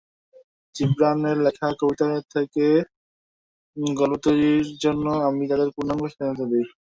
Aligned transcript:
জিবরানের 0.75 1.37
লেখা 1.45 1.67
কবিতা 1.79 2.05
থেকে 2.33 2.65
গল্প 3.95 4.15
তৈরির 4.25 4.67
জন্য 4.83 5.05
আমি 5.27 5.43
তাঁদের 5.49 5.69
পূর্ণাঙ্গ 5.75 6.03
স্বাধীনতা 6.07 6.45
দিই। 6.51 6.65